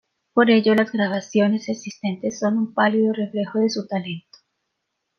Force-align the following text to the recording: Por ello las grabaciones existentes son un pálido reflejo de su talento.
Por 0.33 0.49
ello 0.49 0.73
las 0.73 0.91
grabaciones 0.91 1.69
existentes 1.69 2.39
son 2.39 2.57
un 2.57 2.73
pálido 2.73 3.13
reflejo 3.13 3.59
de 3.59 3.69
su 3.69 3.85
talento. 3.85 4.39